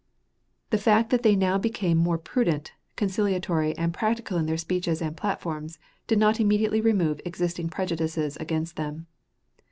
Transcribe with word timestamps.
The 0.71 0.79
fact 0.79 1.11
that 1.11 1.21
they 1.21 1.35
now 1.35 1.59
became 1.59 1.95
more 1.99 2.17
prudent, 2.17 2.71
conciliatory, 2.95 3.77
and 3.77 3.93
practical 3.93 4.39
in 4.39 4.47
their 4.47 4.57
speeches 4.57 4.99
and 4.99 5.15
platforms 5.15 5.77
did 6.07 6.17
not 6.17 6.39
immediately 6.39 6.81
remove 6.81 7.21
existing 7.23 7.69
prejudices 7.69 8.35
against 8.37 8.77
them. 8.77 9.05